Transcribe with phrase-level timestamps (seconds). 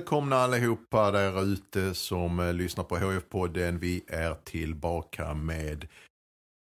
[0.00, 3.78] välkomna allihopa där ute som eh, lyssnar på HF-podden.
[3.78, 5.88] Vi är tillbaka med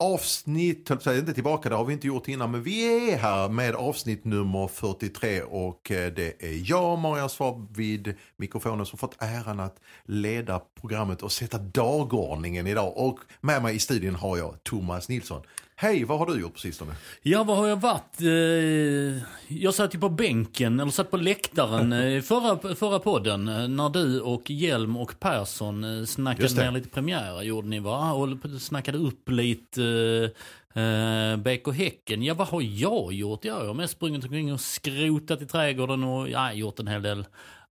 [0.03, 3.11] avsnitt, höll på att säga, inte tillbaka, det har vi inte gjort innan, men vi
[3.13, 8.87] är här med avsnitt nummer 43 och eh, det är jag, Maria Svab, vid mikrofonen
[8.87, 12.93] som fått äran att leda programmet och sätta dagordningen idag.
[12.97, 15.43] Och med mig i studion har jag Thomas Nilsson.
[15.77, 16.95] Hej, vad har du gjort på sistone?
[17.23, 18.21] Ja, vad har jag varit?
[18.21, 23.49] Eh, Jag satt ju på bänken, eller satt på läktaren i förra, förra podden.
[23.49, 28.13] eh, När du och Hjelm och Persson eh, snackade ner lite premiärer gjorde ni va?
[28.13, 28.29] Och
[28.61, 29.83] snackade upp lite
[30.75, 32.23] eh, BK Häcken.
[32.23, 33.45] Ja, vad har jag gjort?
[33.45, 37.25] Jag har mest sprungit omkring och skrotat i trädgården och ja, gjort en hel del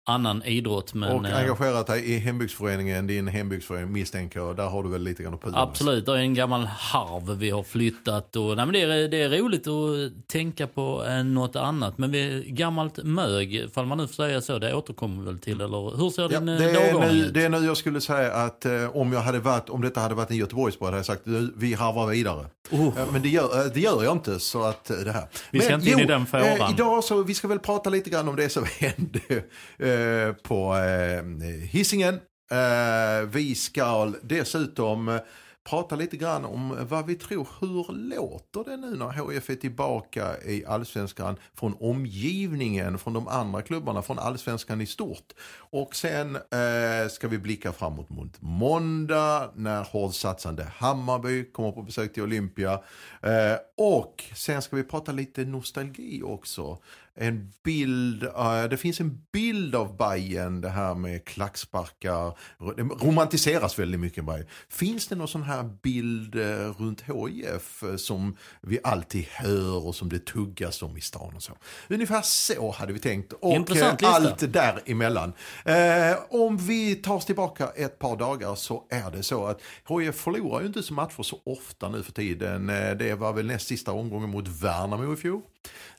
[0.08, 0.94] annan idrott.
[0.94, 4.56] Men, och eh, engagerat dig i hembygdsföreningen, din hembygdsförening misstänker jag.
[4.56, 5.54] Där har du väl lite grann att med.
[5.56, 8.36] Absolut, det är en gammal harv vi har flyttat.
[8.36, 11.98] Och, nej, men det, är, det är roligt att tänka på eh, något annat.
[11.98, 15.60] Men vi, gammalt mög, ifall man nu får säga så, det återkommer väl till.
[15.60, 17.34] Eller hur ser Ja, din det, eh, är dagordning nu, ut?
[17.34, 20.14] det är nu jag skulle säga att eh, om, jag hade varit, om detta hade
[20.14, 21.22] varit en Göteborgspodd hade jag sagt
[21.56, 22.46] vi harvar vidare.
[22.70, 23.12] Oh.
[23.12, 24.40] Men det gör, det gör jag inte.
[24.40, 25.24] Så att det här.
[25.50, 26.44] Vi ska Men, inte in i den fåran.
[26.44, 29.20] Eh, idag så vi ska väl prata lite grann om det som hände
[29.78, 31.22] eh, Eh, på eh,
[31.70, 32.14] Hisingen.
[32.50, 35.20] Eh, vi ska dessutom eh,
[35.70, 40.42] prata lite grann om vad vi tror, hur låter det nu när HF är tillbaka
[40.46, 45.32] i allsvenskan från omgivningen, från de andra klubbarna, från allsvenskan i stort.
[45.70, 52.12] Och sen eh, ska vi blicka framåt mot måndag när hårdsatsande Hammarby kommer på besök
[52.12, 52.72] till Olympia.
[53.22, 56.78] Eh, och sen ska vi prata lite nostalgi också.
[57.20, 62.38] En bild, eh, det finns en bild av Bayern det här med klacksparkar.
[62.76, 64.46] Det romantiseras väldigt mycket Bayern.
[64.68, 69.94] Finns det någon sån här bild eh, runt HIF eh, som vi alltid hör och
[69.94, 71.52] som det tuggas om i stan och så?
[71.88, 73.32] Ungefär så hade vi tänkt.
[73.32, 74.14] Och Intressant lista.
[74.16, 75.32] allt däremellan.
[76.30, 80.60] Om vi tar oss tillbaka ett par dagar så är det så att HIF förlorar
[80.60, 82.66] ju inte så matcher så ofta nu för tiden.
[82.98, 85.42] Det var väl näst sista omgången mot Värnamo i fjol.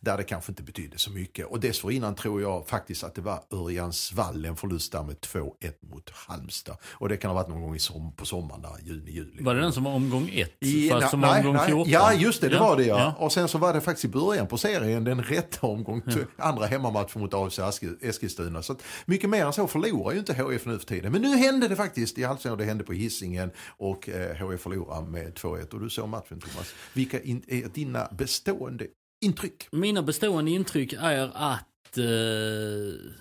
[0.02, 1.46] Där det kanske inte betydde så mycket.
[1.46, 5.50] Och dessförinnan tror jag faktiskt att det var Örjansvall, en förlust där med 2-1
[5.82, 6.78] mot Halmstad.
[6.84, 9.44] Och det kan ha varit någon gång i som, på sommaren där, juni, juli.
[9.44, 10.54] Var det den som var omgång ett?
[10.60, 11.68] I- fast na- som var nej, omgång nej.
[11.68, 11.90] 14?
[11.92, 13.00] Ja, just det, det var det ja.
[13.00, 13.26] ja.
[13.26, 16.02] Och sen så var det faktiskt i början på serien den rätta omgång,
[16.38, 18.62] andra hemmamatchen mot AFC Eski- Eskilstuna.
[18.64, 21.12] Så att mycket mer än så förlorar ju inte HF nu för tiden.
[21.12, 25.02] Men nu hände det faktiskt i Allsvenskan, det hände på Hisingen och eh, HF förlorar
[25.02, 25.74] med 2-1.
[25.74, 26.74] Och du såg matchen Thomas.
[26.94, 28.86] Vilka in, är dina bestående
[29.22, 29.68] intryck?
[29.72, 33.12] Mina bestående intryck är att eh,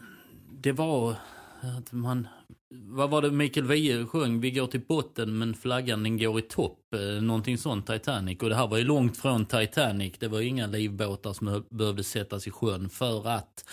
[0.50, 1.16] det var
[1.60, 2.28] att man...
[2.70, 4.40] Vad var det Mikael Wiehe sjöng?
[4.40, 6.94] Vi går till botten men flaggan den går i topp.
[6.94, 8.38] Eh, någonting sånt Titanic.
[8.42, 10.14] Och det här var ju långt från Titanic.
[10.18, 13.64] Det var inga livbåtar som behövde sättas i sjön för att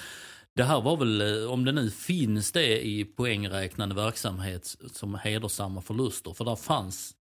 [0.56, 5.82] det här var väl, eh, om det nu finns det i poängräknande verksamhet som hedersamma
[5.82, 6.34] förluster.
[6.34, 7.14] För där fanns,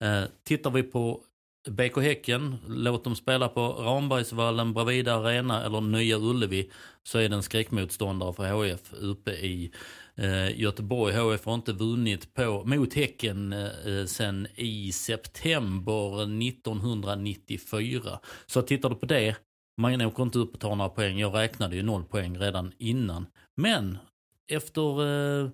[0.00, 1.20] eh, tittar vi på
[1.68, 6.70] BK Häcken, låt dem spela på Rambergsvallen, Bravida Arena eller Nya Ullevi
[7.02, 9.72] så är det en skräckmotståndare för HF uppe i
[10.14, 11.14] eh, Göteborg.
[11.14, 18.18] HF har inte vunnit på, mot Häcken eh, sen i september 1994.
[18.46, 19.36] Så tittar du på det,
[19.76, 21.18] man åker inte upp och tar några poäng.
[21.18, 23.26] Jag räknade ju noll poäng redan innan.
[23.56, 23.98] Men
[24.48, 25.06] efter
[25.42, 25.50] eh,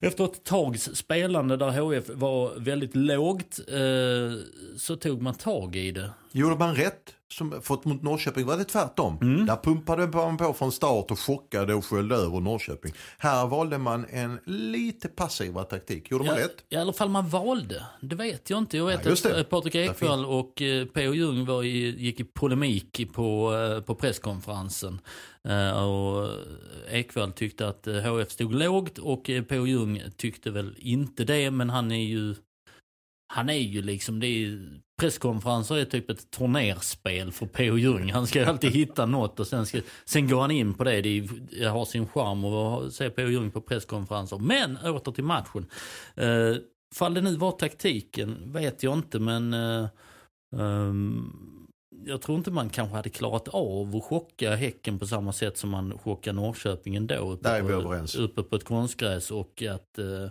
[0.00, 4.38] efter ett tags spelande där HF var väldigt lågt eh,
[4.76, 6.10] så tog man tag i det.
[6.32, 7.14] Gjorde man rätt?
[7.32, 9.18] Som fått mot Norrköping var det tvärtom.
[9.22, 9.46] Mm.
[9.46, 12.92] Där pumpade man på från start och chockade och sköljde över Norrköping.
[13.18, 16.10] Här valde man en lite passivare taktik.
[16.10, 16.64] Gjorde man Ja, rätt?
[16.68, 17.82] I alla fall man valde.
[18.00, 18.76] Det vet jag inte.
[18.76, 19.38] Jag vet Ja, att det.
[19.38, 21.14] eh, Patrik Ekwall och eh, P.O.
[21.14, 25.00] Jung var i, gick i polemik på, eh, på presskonferensen.
[25.76, 26.28] Och
[26.90, 29.66] Ekwall tyckte att HF stod lågt och P.O.
[29.66, 31.50] Jung tyckte väl inte det.
[31.50, 32.34] Men han är ju
[33.32, 37.76] han är ju liksom, det är, presskonferenser är typ ett turnerspel för P.O.
[37.76, 38.12] Jung.
[38.12, 41.02] Han ska ju alltid hitta något och sen, ska, sen går han in på det.
[41.02, 43.28] Det är, har sin charm att se P.O.
[43.28, 44.38] Jung på presskonferenser.
[44.38, 45.66] Men åter till matchen.
[46.20, 46.56] Uh,
[46.94, 49.88] fall det nu var taktiken vet jag inte men uh,
[50.56, 51.68] um,
[52.06, 55.70] jag tror inte man kanske hade klarat av att chocka Häcken på samma sätt som
[55.70, 57.30] man chockade Norrköping ändå.
[57.32, 58.14] Uppe, Där är vi på, överens.
[58.14, 60.28] uppe på ett konstgräs och att uh,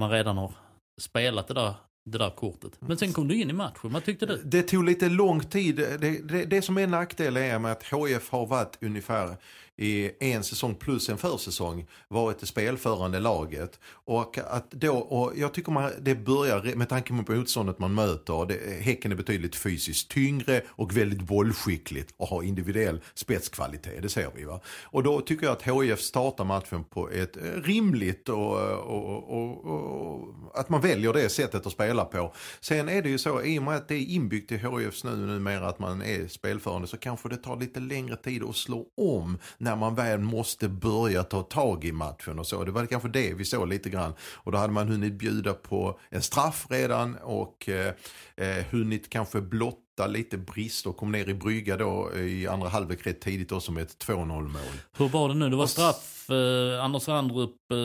[0.00, 0.52] man redan har
[1.00, 1.74] spelat det där
[2.04, 2.72] det där kortet.
[2.80, 4.42] Men sen kom du in i matchen, vad tyckte du?
[4.44, 5.76] Det tog lite lång tid.
[5.76, 9.36] Det, det, det som är nackdel är med att HF har varit ungefär
[9.80, 13.80] i en säsong plus en försäsong varit det spelförande laget.
[13.92, 18.46] Och, att då, och jag tycker man, det börjar, med tanke på motståndet man möter,
[18.46, 24.30] det, Häcken är betydligt fysiskt tyngre och väldigt bollskickligt och har individuell spetskvalitet, det ser
[24.36, 24.44] vi.
[24.44, 24.60] va.
[24.82, 29.64] Och då tycker jag att HIF startar matchen på ett rimligt och, och, och, och,
[30.60, 32.34] att man väljer det sättet att spela på.
[32.60, 35.16] Sen är det ju så, i och med att det är inbyggt i HIFs nu
[35.16, 39.38] numera att man är spelförande så kanske det tar lite längre tid att slå om
[39.58, 42.64] när man väl måste börja ta tag i matchen och så.
[42.64, 44.12] Det var kanske det vi såg lite grann.
[44.20, 47.94] Och då hade man hunnit bjuda på en straff redan och eh,
[48.36, 49.40] eh hunnit kanske
[50.00, 53.72] blotta lite brist och kom ner i brygga då i andra halvlek rätt tidigt också
[53.72, 54.52] med ett 2-0 mål.
[54.96, 55.50] Hur var det nu?
[55.50, 57.72] Det var straff, eh, Anders Randrup...
[57.72, 57.78] Eh...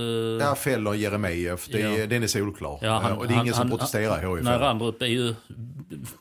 [0.45, 1.69] Ja, fäller Jeremejeff.
[1.69, 2.07] Ja.
[2.07, 2.79] Den är solklar.
[2.81, 4.43] Ja, han, och det är ingen han, som protesterar HIF.
[4.43, 5.35] Nej, Randrup är ju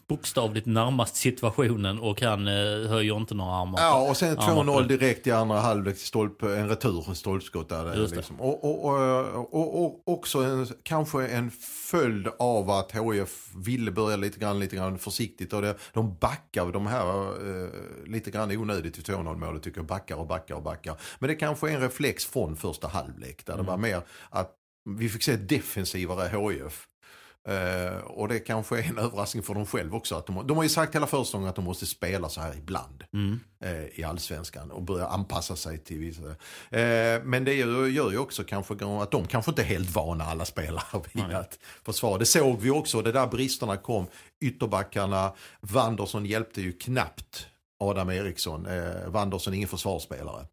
[0.08, 3.80] bokstavligt närmast situationen och han eh, höjer inte några armar.
[3.80, 7.96] Ja, och sen 2-0 direkt i andra halvlek stolp, en retur, stolpskott där.
[7.96, 8.40] Liksom.
[8.40, 11.50] Och, och, och, och, och, också en, kanske en
[11.94, 15.52] följd av att HIF ville börja lite grann, lite grann försiktigt.
[15.52, 17.06] Och det, de backar de här
[17.64, 17.70] eh,
[18.06, 19.86] lite grann onödigt i 2-0 målet tycker jag.
[19.86, 21.00] Backar och backar och backar.
[21.18, 23.46] Men det kanske är en reflex från första halvlek.
[23.46, 23.64] Där mm.
[23.64, 24.52] det var mer att
[24.98, 26.88] vi fick se defensivare HIF.
[27.48, 30.14] Uh, och det kanske är en överraskning för dem själva också.
[30.14, 33.04] Att de, de har ju sagt hela försäsongen att de måste spela så här ibland
[33.12, 33.40] mm.
[33.64, 36.22] uh, i allsvenskan och börja anpassa sig till vissa.
[36.22, 40.24] Uh, men det gör, gör ju också kanske att de kanske inte är helt vana
[40.24, 41.36] alla spelare vid mm.
[41.36, 42.18] att försvara.
[42.18, 44.06] Det såg vi också, det där bristerna kom.
[44.40, 47.46] Ytterbackarna, Wanderson hjälpte ju knappt
[47.80, 48.66] Adam Eriksson.
[48.66, 50.46] Eh, Wanderson ingen försvarsspelare.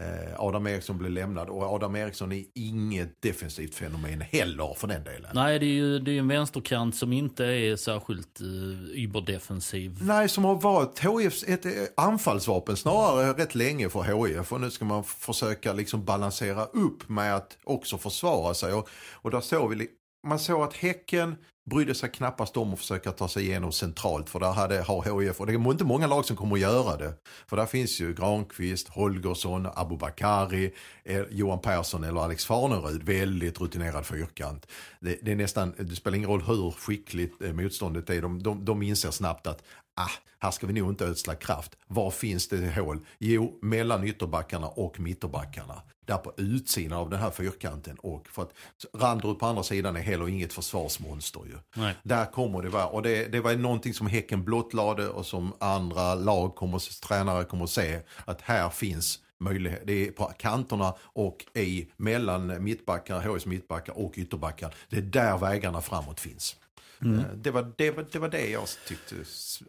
[0.00, 5.04] Eh, Adam Eriksson blev lämnad och Adam Eriksson är inget defensivt fenomen heller för den
[5.04, 5.30] delen.
[5.34, 9.98] Nej, det är ju det är en vänsterkant som inte är särskilt uh, überdefensiv.
[10.02, 14.70] Nej, som har varit HIFs ett eh, anfallsvapen snarare rätt länge för HIF och nu
[14.70, 19.74] ska man försöka liksom balansera upp med att också försvara sig och, och där såg
[19.74, 19.88] vi
[20.26, 21.36] man såg att Häcken
[21.70, 25.40] brydde sig knappast om att försöka ta sig igenom centralt för där hade, har HIF,
[25.40, 27.12] och det är inte många lag som kommer att göra det.
[27.46, 30.74] För där finns ju Granqvist, Holgersson, Abubakari,
[31.04, 34.66] eh, Johan Persson eller Alex Farnerud, väldigt rutinerad fyrkant.
[35.00, 38.64] Det, det, är nästan, det spelar ingen roll hur skickligt eh, motståndet är, de, de,
[38.64, 39.62] de inser snabbt att
[40.02, 41.76] ah, här ska vi nog inte ödsla kraft.
[41.86, 43.00] Var finns det hål?
[43.18, 45.82] Jo, mellan ytterbackarna och mitterbackarna.
[46.06, 47.96] Där på utsidan av den här fyrkanten.
[47.98, 48.52] Och för att
[48.94, 51.82] Randrup på andra sidan är heller inget försvarsmonster ju.
[51.82, 51.94] Nej.
[52.02, 56.14] Där kommer det vara, och det, det var någonting som Häcken blottlade och som andra
[56.14, 58.00] lag, kommer, tränare kommer att se.
[58.24, 59.82] Att här finns möjlighet.
[59.84, 64.74] Det är på kanterna och i mellan mittbackar, HIs mittbackar och ytterbackar.
[64.88, 66.56] Det är där vägarna framåt finns.
[67.02, 67.18] Mm.
[67.18, 69.14] Eh, det, var, det, var, det var det jag tyckte,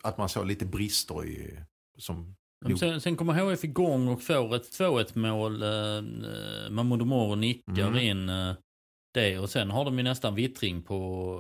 [0.02, 1.60] att man såg lite brister i.
[1.98, 2.36] Som
[2.80, 5.64] Sen, sen kommer HF igång och får ett 2-1 mål.
[5.64, 8.00] Eh, Mahmoud Omoro nickar mm.
[8.00, 8.54] in eh,
[9.14, 10.88] det och sen har de ju nästan vittring på...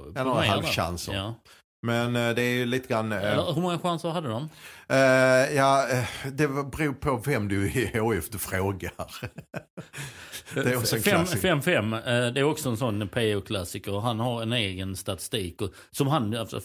[0.05, 1.13] på ja, några halvchanser.
[1.13, 1.35] Ja.
[1.81, 3.11] Men eh, det är ju lite grann...
[3.11, 4.43] Eller, hur många chanser hade de?
[4.43, 5.87] Uh, ja,
[6.31, 8.93] det beror på vem du i HF du frågar.
[10.53, 13.99] det är också en 5-5, det är också en sån PO-klassiker.
[13.99, 15.61] Han har en egen statistik.
[15.61, 16.61] Och, som han, alltså,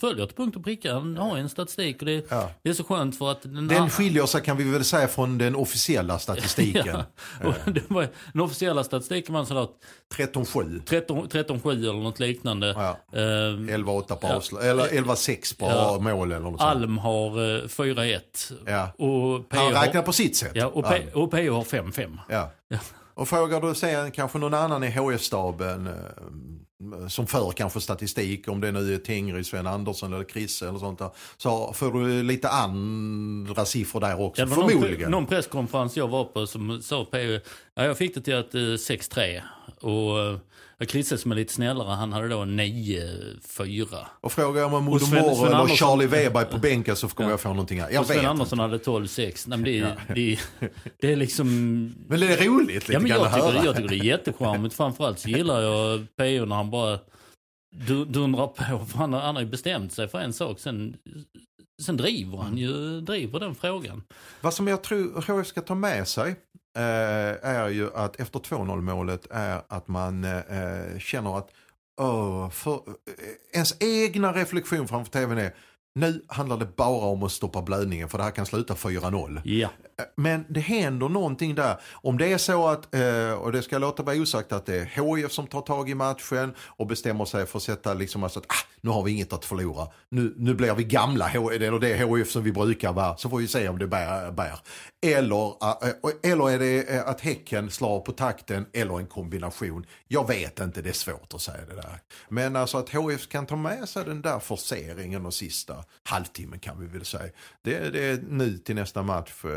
[0.00, 0.94] följer till punkt och pricka.
[0.94, 2.50] Han har en statistik och det, ja.
[2.62, 3.42] det är så skönt för att...
[3.42, 6.86] Den, den skiljer sig kan vi väl säga från den officiella statistiken.
[7.42, 7.54] ja.
[7.88, 9.68] var, den officiella statistiken var sådär...
[10.14, 10.82] 13-7.
[10.84, 12.66] 13-7 eller något liknande.
[12.66, 13.20] Ja.
[13.20, 15.98] Uh, 11-8 på avslut, eller 11-6 på ja.
[16.00, 18.20] mål eller något Alm har uh, 4-1.
[18.66, 18.92] Ja.
[18.98, 20.52] Och Han räknar på sitt sätt.
[20.54, 22.18] Ja, och, P, och har 5-5.
[22.28, 22.50] Ja.
[23.14, 25.92] Och frågar du sen kanske någon annan i HF-staben eh,
[27.08, 30.98] som för kanske statistik, om det nu är Tengry, Sven Andersson eller Chris eller sånt
[30.98, 35.00] där, så får du lite andra siffror där också, ja, förmodligen.
[35.00, 37.18] Någon, någon presskonferens jag var på som sa på,
[37.74, 39.42] ja, jag fick det till att 6-3 eh,
[39.80, 40.38] och eh,
[40.86, 44.06] Chrisse som är lite snällare, han hade då 9-4.
[44.20, 45.76] Och frågar jag om Modo Moro eller Andersson...
[45.76, 47.32] Charlie Weber på bänken så kommer ja.
[47.32, 47.90] jag få någonting här.
[47.90, 49.44] Jag och Sven Andersson hade 12-6.
[49.46, 49.88] Nej, det, ja.
[50.14, 50.38] det,
[51.00, 51.46] det är liksom...
[52.08, 54.74] Men det är roligt lite ja, men jag, tycker, jag tycker det är jättecharmigt.
[54.74, 56.98] Framförallt så gillar jag PO när han bara
[57.72, 58.86] du, dundrar på.
[58.86, 60.58] För han, har- han har ju bestämt sig för en sak.
[60.60, 60.96] Sen,
[61.82, 64.02] sen driver han ju driver den frågan.
[64.40, 66.36] Vad som jag tror HF ska ta med sig eh,
[66.74, 71.50] är ju att efter 2-0 målet är att man eh, känner att
[72.00, 75.54] åh, för, eh, ens egna reflektion framför tvn är
[75.94, 79.40] nu handlar det bara om att stoppa blödningen för det här kan sluta 4-0.
[79.44, 79.68] Ja.
[80.16, 81.80] Men det händer någonting där.
[81.92, 84.84] Om det är så att, eh, och det ska låta vara osagt att det är
[84.84, 88.46] HIF som tar tag i matchen och bestämmer sig för att sätta liksom alltså att
[88.48, 89.88] ah, nu har vi inget att förlora.
[90.08, 93.38] Nu, nu blir vi gamla, eller det är HIF som vi brukar vara, så får
[93.38, 94.30] vi se om det bär.
[94.30, 94.58] bär.
[95.06, 99.86] Eller, eh, eller är det eh, att Häcken slår på takten eller en kombination.
[100.08, 101.98] Jag vet inte, det är svårt att säga det där.
[102.28, 106.80] Men alltså att HIF kan ta med sig den där forceringen och sista halvtimmen kan
[106.80, 107.32] vi väl säga.
[107.62, 109.44] Det, det är nu till nästa match.
[109.44, 109.50] Eh,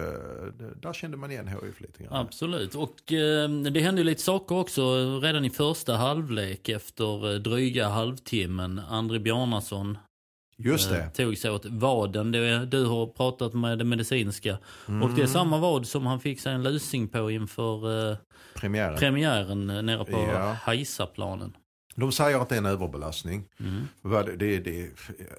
[0.81, 2.13] där kände man igen HIF lite grann.
[2.13, 2.75] Absolut.
[2.75, 4.81] Och eh, det hände ju lite saker också
[5.19, 8.79] redan i första halvlek efter dryga halvtimmen.
[8.89, 9.97] André Bjarnason
[10.57, 11.09] Just eh, det.
[11.09, 12.31] tog sig åt vaden.
[12.31, 14.57] Det, du har pratat med det medicinska.
[14.85, 15.15] Och Mm.
[15.15, 18.17] det är samma vad som han fick sig en lusing på inför eh,
[18.55, 18.97] Premiären.
[18.97, 20.55] premiären eh, nere på Ja.
[20.61, 21.53] Hajsaplanen.
[21.97, 23.43] De säger att det är en överbelastning.
[23.59, 23.87] Mm.
[24.01, 24.89] Vad det, det,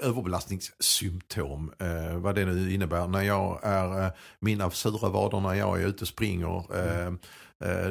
[0.03, 1.73] överbelastningssymptom.
[1.79, 3.07] Eh, vad det nu innebär.
[3.07, 6.75] När jag är, eh, mina sura vader när jag är ute och springer.
[6.77, 7.13] Eh, eh,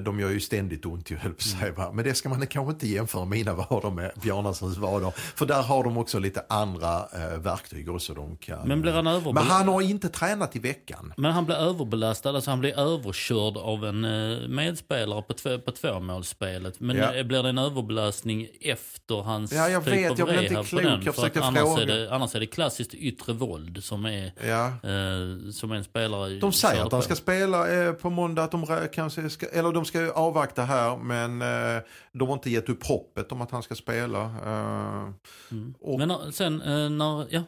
[0.03, 1.71] de gör ju ständigt ont ju höll att säga.
[1.71, 1.91] va.
[1.93, 5.11] Men det ska man kanske inte jämföra mina vader med Bjarnasons vader.
[5.35, 8.13] För där har de också lite andra eh, verktyg också.
[8.13, 9.53] De kan, Men blir han Men överbelastad?
[9.53, 11.13] han har inte tränat i veckan.
[11.17, 15.71] Men han blir överbelastad, alltså han blir överkörd av en eh, medspelare på, två, på
[15.71, 16.79] tvåmålsspelet.
[16.79, 17.13] Men Ja.
[17.15, 20.63] eh, blir det en överbelastning efter hans Ja, jag typ vet, av jag inte rehab
[20.63, 20.81] på klok.
[20.83, 20.91] den?
[20.91, 21.81] Jag För att försökte annars, fråga.
[21.81, 24.67] är det, annars är det klassiskt yttre våld som är Ja.
[24.67, 27.05] eh, som en spelare De säger att han på.
[27.05, 31.41] ska spela eh, på måndag, att de kanske ska, eller de ska avvakta här men
[31.41, 31.83] eh,
[32.13, 34.21] de har inte gett upp hoppet om att han ska spela.
[34.23, 35.09] Eh,
[35.51, 35.73] Mm.
[35.79, 37.43] och- Men eh, sen eh, när, ja,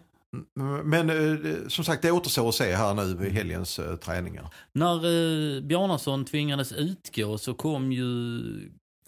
[0.83, 4.49] men eh, som sagt det återstår att se här nu i helgens träningar.
[4.73, 8.41] när Bjarnason tvingades utgå så kom ju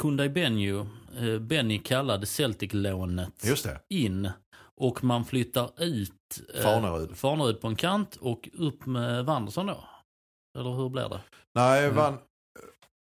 [0.01, 0.87] Kundai Benjo,
[1.19, 3.43] eh, Benny kallade Celtic-lånet
[3.89, 4.29] in
[4.81, 6.11] och man flyttar ut
[6.63, 7.17] Farnerud.
[7.17, 9.83] Farnerud på en kant och upp med Wanderson då?
[10.59, 11.19] Eller hur blir det?
[11.55, 11.95] Nej, Mm.
[11.95, 12.17] van,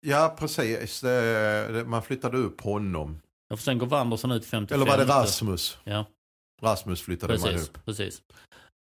[0.08, 1.02] ja precis.
[1.02, 3.20] Det, det, man flyttade upp honom.
[3.50, 4.76] Ja, för sen går Wanderson ut 55.
[4.82, 5.78] Eller var det Rasmus?
[5.84, 6.06] Ja,
[6.62, 7.70] Rasmus flyttade man precis.
[7.70, 7.86] upp.
[7.86, 8.22] precis.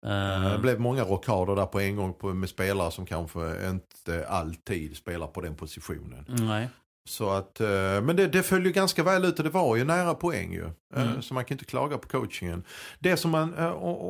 [0.06, 3.70] Eh, Eh, Det blev många rockader där på en gång på, med spelare som kanske
[3.70, 6.26] inte alltid spelar på den positionen.
[6.28, 6.70] nej.
[7.10, 9.84] Så att, eh, men det, det föll ju ganska väl ut och det var ju
[9.84, 10.66] nära poäng ju.
[10.96, 11.22] Eh, Mm.
[11.22, 12.64] Så man kan inte klaga på coachingen.
[13.00, 13.54] Det som man,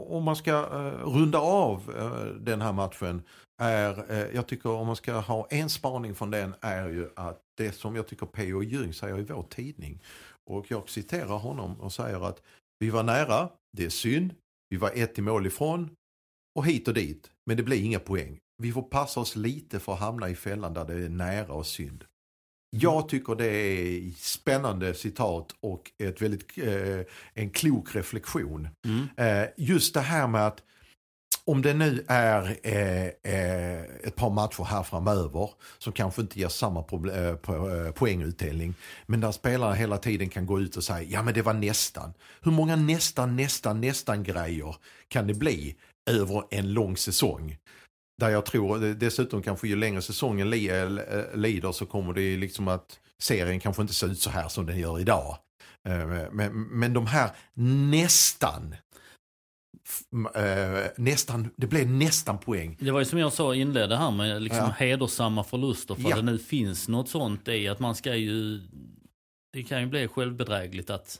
[0.10, 0.62] om man ska
[1.04, 1.82] runda av
[2.40, 3.24] den här matchen
[3.58, 7.42] är, eh, jag tycker om man ska ha en spaning från den är ju att
[7.58, 8.64] det som jag tycker P.O.
[8.64, 10.02] Ljung säger i vår tidning.
[10.46, 12.42] Och jag citerar honom och säger att
[12.80, 14.34] vi var nära, det är synd,
[14.70, 15.90] vi var ett i mål ifrån
[16.56, 17.32] och hit och dit.
[17.46, 18.40] Men det blir inga poäng.
[18.64, 21.68] Vi får passa oss lite för att hamna i fällan där det är nära och
[21.68, 22.06] synd.
[22.70, 28.68] Jag tycker det är spännande citat och ett väldigt, eh, en klok reflektion.
[28.86, 29.08] Mm.
[29.18, 30.64] Eh, just det här med att
[31.48, 36.48] om det nu är eh, eh, ett par matcher här framöver som kanske inte ger
[36.48, 38.74] samma problem, eh, po- eh, poängutdelning.
[39.06, 42.14] Men där spelarna hela tiden kan gå ut och säga ja men det var nästan.
[42.42, 44.75] Hur många nästan, nästan, nästan grejer
[45.08, 45.75] kan det bli
[46.10, 47.58] över en lång säsong?
[48.20, 52.68] Där jag tror eh, dessutom kanske ju längre säsongen eh, lider så kommer det liksom
[52.68, 55.38] att serien kanske inte ser ut så här som den gör idag.
[56.32, 57.30] Men, men de här
[57.90, 58.75] nästan
[60.36, 62.77] eh, nästan, det blev nästan poäng.
[62.80, 64.74] Det var ju som jag sa inledde här med liksom Ja.
[64.77, 65.96] hedersamma förluster.
[65.96, 66.10] För Ja.
[66.10, 68.62] att det nu finns något sånt i att man ska ju...
[69.54, 71.20] Det kan ju bli självbedrägligt att,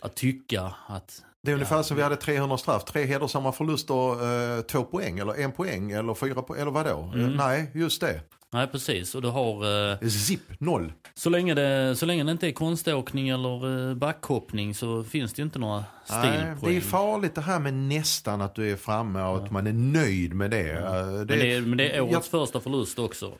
[0.00, 1.22] att tycka att...
[1.42, 1.82] Det är ungefär Ja.
[1.82, 6.14] som vi hade 300 straff, tre hedersamma förluster, eh, två poäng eller en poäng eller
[6.14, 7.10] fyra poäng, eller vadå?
[7.14, 7.20] Mm.
[7.30, 8.20] Eh, nej, just det.
[8.54, 9.92] Nej precis, och du har...
[10.02, 10.92] Eh, Zip, noll.
[11.14, 15.40] så, länge det, så länge det inte är konståkning eller eh, backhoppning så finns det
[15.42, 16.76] ju inte några Nej, det stilpoäng.
[16.76, 20.34] är farligt det här med nästan att du är framme och att man är nöjd
[20.34, 20.72] med det.
[20.72, 23.26] Eh, men, det är, men det är årets jag, första förlust också.
[23.26, 23.32] Eh,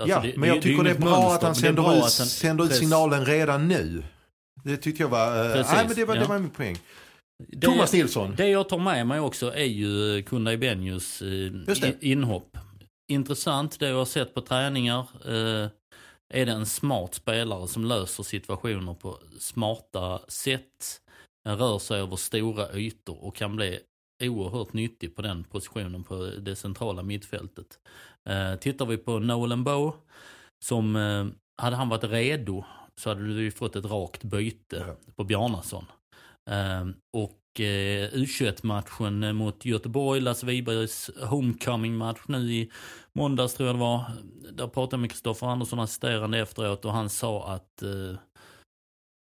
[0.00, 1.82] Alltså ja, det, men jag det, tycker det är bra mönster, att han det sänder,
[1.82, 4.02] bra ut, att han- sänder ut signalen redan nu.
[4.64, 6.26] Det tyckte jag var, eh, Precis, nej, men det var, det ja.
[6.28, 6.78] var min poäng.
[7.48, 8.34] Det- Thomas Nilsson.
[8.36, 10.24] Det jag tar med mig också är ju eh,
[11.68, 11.88] Just det.
[12.00, 12.56] i- inhopp.
[13.10, 15.06] Intressant, det jag har sett på träningar.
[15.24, 15.68] Eh,
[16.34, 21.00] är det en smart spelare som löser situationer på smarta sätt.
[21.48, 23.80] Rör sig över stora ytor och kan bli
[24.22, 27.78] oerhört nyttig på den positionen på det centrala mittfältet.
[28.28, 29.94] Eh, tittar vi på Nolan Bow,
[30.64, 31.26] som eh,
[31.62, 32.64] hade han varit redo
[32.96, 35.12] så hade du ju fått ett rakt byte Ja.
[35.16, 35.84] på Bjarnason.
[36.50, 42.70] Ehm, och eh, U21-matchen eh, mot Göteborg, Lasse Wibergs homecoming-match nu i
[43.12, 44.04] måndags tror jag det var.
[44.52, 48.18] Där pratade jag med Kristoffer Andersson, assisterande efteråt och han sa att eh,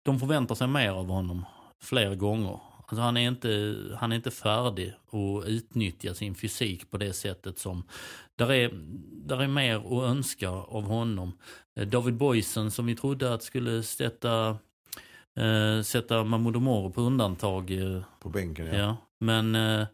[0.04, 1.44] de förväntar sig mer av honom
[1.82, 2.60] fler gånger.
[2.86, 7.58] Alltså han, är inte, han är inte färdig att utnyttja sin fysik på det sättet
[7.58, 7.84] som...
[8.36, 8.70] Där är,
[9.10, 11.38] där är mer att önska av honom.
[11.76, 14.58] Eh, David Boysen som vi trodde att skulle sätta,
[15.40, 17.70] eh, sätta Mahmoud Omoro på undantag.
[17.70, 18.74] Eh, På bänken ja.
[18.74, 18.96] ja.
[19.20, 19.86] Men eh,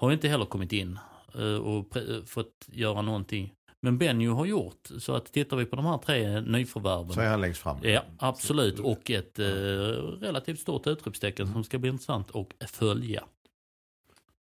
[0.00, 0.98] har inte heller kommit in
[1.34, 3.52] eh, och fått göra någonting.
[3.82, 4.88] Men Benjo har gjort.
[4.98, 7.12] Så att tittar vi på de här tre nyförvärven.
[7.12, 7.78] Så är han längst fram.
[7.82, 8.78] Ja, absolut.
[8.78, 9.44] Och ett eh,
[10.20, 12.28] relativt stort utropstecken som ska bli intressant
[12.60, 13.24] att följa.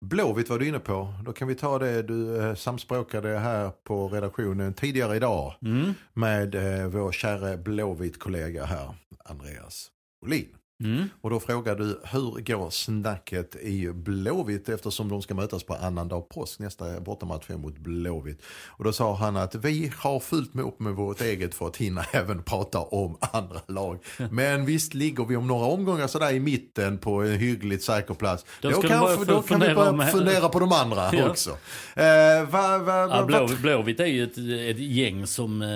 [0.04, 1.14] Blåvitt var du inne på.
[1.24, 5.94] Då kan vi ta det du eh, samspråkade här på redaktionen tidigare idag Mm.
[6.12, 9.90] med eh, vår kära Blåvitt-kollega här, Andreas
[10.22, 10.48] Olin.
[10.84, 11.08] Mm.
[11.20, 16.28] Och då frågar du hur går snacket i Blåvitt eftersom de ska mötas på annandag
[16.28, 18.42] påsk nästa bortamatch mot Blåvitt.
[18.66, 21.76] Och då sa han att vi har fullt med upp med vårt eget för att
[21.76, 23.98] hinna även prata om andra lag.
[24.30, 28.44] Men visst ligger vi om några omgångar sådär i mitten på en hyggligt säker plats.
[28.60, 31.30] Då Då, kanske, börja då kan vi börja fundera på de andra Ja.
[31.30, 31.50] också.
[31.96, 34.38] Eh, va, va, Ja, va, Blå, va, Blåvitt är ju ett,
[34.76, 35.68] ett gäng som eh,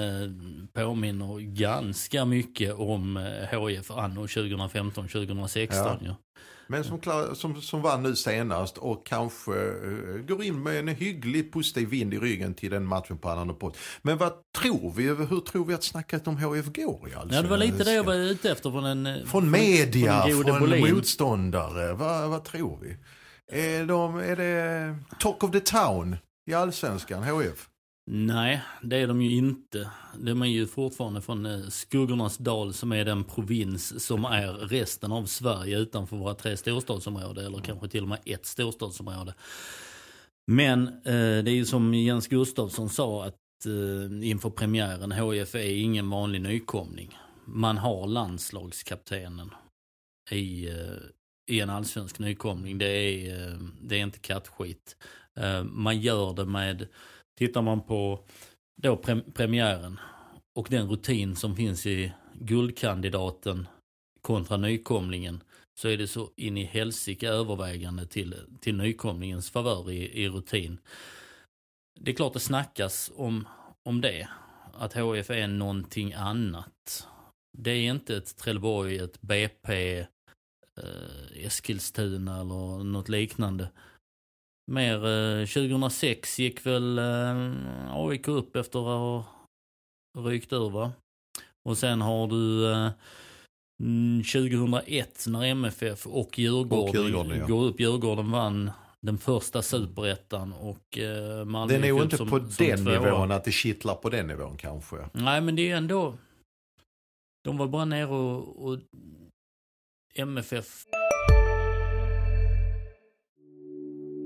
[0.76, 5.66] påminner ganska mycket om eh, HIF anno 2015-2016.
[5.74, 5.98] Ja.
[6.00, 6.16] Ja.
[6.68, 10.88] Men som, klar, som, som vann nu senast och kanske eh, går in med en
[10.88, 13.76] hyggligt positiv vind i ryggen till den matchen på annan pott.
[14.02, 15.02] Men vad tror vi?
[15.02, 18.04] Hur tror vi att snacket om HF går i ja, det var lite det jag
[18.04, 19.06] var ute efter från en...
[19.06, 21.92] eh, Från media, från från, motståndare.
[21.92, 22.96] Vad, vad tror vi?
[23.52, 26.16] Är, de, är det talk of the town
[26.50, 27.68] i allsvenskan, HF?
[28.10, 29.90] Nej, det är de ju inte.
[30.18, 35.12] De är ju fortfarande från eh, skuggornas dal som är den provins som är resten
[35.12, 39.34] av Sverige utanför våra tre storstadsområden eller kanske till och med ett storstadsområde.
[40.46, 45.76] Men eh, det är ju som Jens Gustafsson sa att eh, inför premiären, HIF är
[45.76, 47.18] ingen vanlig nykomling.
[47.44, 49.50] Man har landslagskaptenen
[50.30, 50.96] i, eh,
[51.50, 52.78] i en allsvensk nykomling.
[52.78, 54.96] Det är, eh, det är inte kattskit.
[55.36, 56.88] Eh, man gör det med
[57.38, 58.24] Tittar man på
[58.82, 60.00] då pre premiären
[60.54, 63.68] och den rutin som finns i guldkandidaten
[64.22, 65.42] kontra nykomlingen
[65.80, 70.78] så är det så in i helsike övervägande till, till nykomlingens favör i, i rutin.
[72.00, 73.48] Det är klart det snackas om,
[73.82, 74.28] om det,
[74.72, 77.06] att HF är någonting annat.
[77.58, 83.68] Det är inte ett Trelleborg, ett BP, eh, Eskilstuna eller något liknande.
[84.70, 85.06] Mer
[85.40, 89.24] eh, 2006 gick väl eh, AIK upp efter att ha
[90.18, 90.92] rykt ur va?
[91.68, 92.90] Och sen har du eh,
[93.82, 97.46] mm, 2001 när MFF och Djurgården, Och Djurgården, ja.
[97.46, 97.80] går upp.
[97.80, 98.70] Djurgården vann
[99.02, 103.00] den första superettan och eh, Malmö Det är nog inte som- på som den tvåa.
[103.00, 104.96] nivån att det kittlar på den nivån kanske.
[105.12, 106.14] Nej men det är ändå,
[107.44, 108.78] de var bara nere och, och
[110.14, 110.84] MFF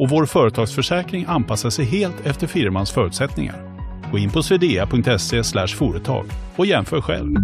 [0.00, 3.80] och vår företagsförsäkring anpassar sig helt efter firmans förutsättningar.
[4.12, 7.36] Gå in på swedea.se företag och jämför själv.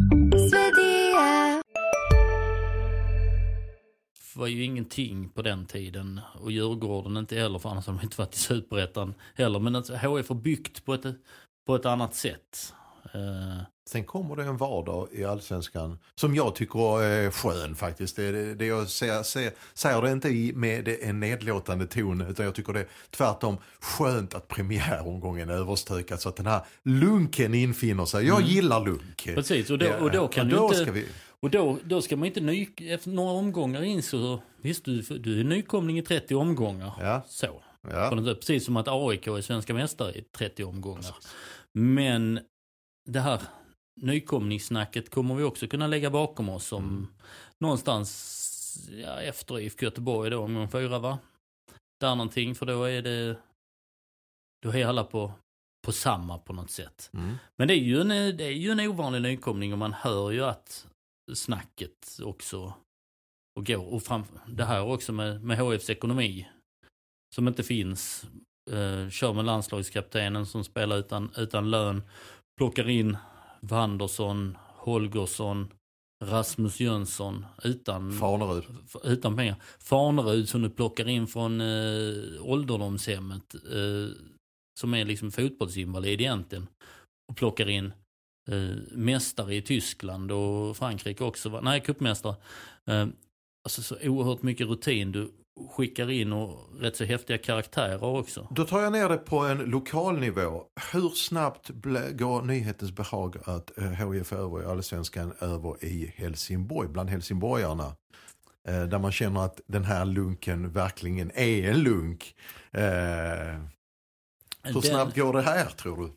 [4.37, 6.21] var ju ingenting på den tiden.
[6.41, 9.59] Och Djurgården inte heller, för annars hade de inte varit i Superettan heller.
[9.59, 11.05] Men HF har byggt på ett,
[11.67, 12.75] på ett annat sätt.
[13.15, 18.17] Eh, Sen kommer det en vardag i allsvenskan som jag tycker är skön faktiskt.
[18.17, 22.45] Det, det, det jag ser, ser, säger det inte i, med en nedlåtande ton utan
[22.47, 27.55] jag tycker det är tvärtom skönt att premiäromgången är överstökad så att den här lunken
[27.55, 28.27] infinner sig.
[28.27, 29.25] Jag gillar lunk.
[29.35, 30.77] precis, och då, och då kan och du inte...
[30.77, 31.07] ska vi,
[31.41, 35.41] Och då, då ska man inte ny, efter några omgångar in så, visst du, du
[35.41, 36.93] är nykomling i 30 omgångar.
[37.01, 37.23] Ja.
[37.29, 37.63] Så.
[37.91, 38.11] ja.
[38.35, 41.15] Precis som att AIK är svenska mästare i 30 omgångar.
[41.73, 42.41] Men
[43.07, 43.43] det här
[44.01, 47.07] nykomlingssnacket kommer vi också kunna lägga bakom oss om Mm.
[47.59, 51.19] någonstans ja, efter IFK Göteborg då, omgång fyra va?
[52.01, 53.37] Där någonting, för då är det,
[54.63, 55.33] då är alla på,
[55.87, 57.11] på samma på något sätt.
[57.15, 57.37] Mm.
[57.57, 60.45] Men det är, ju en, det är ju en ovanlig nykomling och man hör ju
[60.45, 60.87] att
[61.35, 62.75] snacket också
[63.59, 63.95] och går.
[63.95, 66.49] Och fram, det här också med, med HFs ekonomi
[67.35, 68.27] som inte finns.
[68.71, 72.03] Eh, kör med landslagskaptenen som spelar utan, utan lön.
[72.57, 73.17] Plockar in
[73.61, 75.73] Wanderson, Holgersson,
[76.25, 78.65] Rasmus Jönsson utan, Farnerud.
[79.05, 79.57] utan pengar.
[79.79, 83.55] Farnerud som du plockar in från eh, ålderdomshemmet.
[83.55, 84.17] Eh,
[84.81, 86.67] som är liksom fotbollsinvalid egentligen.
[87.29, 87.93] Och plockar in
[88.51, 91.61] eh, mästare i Tyskland och Frankrike också.
[91.61, 92.37] Nej, cupmästare.
[92.87, 93.07] Eh,
[93.65, 95.33] alltså så oerhört mycket rutin du
[95.71, 98.49] skickar in och rätt så häftiga karaktärer också.
[98.51, 100.63] Då tar jag ner det på en lokal nivå.
[100.93, 101.71] Hur snabbt
[102.13, 107.97] går nyhetens behag att eh, HIF över i Allsvenskan över i Helsingborg, bland helsingborgarna?
[108.69, 112.35] Eh, där man känner att den här lunken verkligen är en lunk.
[112.73, 112.83] Eh,
[114.63, 116.13] hur Den- snabbt går det här tror du?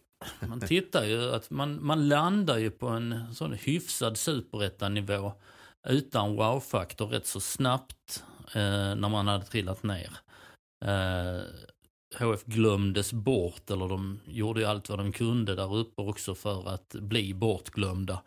[0.47, 5.34] Man tittar ju att man, man landar ju på en sån hyfsad superettanivå
[5.88, 10.12] utan wow-faktor rätt så snabbt eh, Eh, när man hade trillat ner.
[10.85, 11.41] Eh,
[12.19, 16.69] HF glömdes bort, eller de gjorde ju allt vad de kunde där uppe också för
[16.69, 18.21] att bli bortglömda.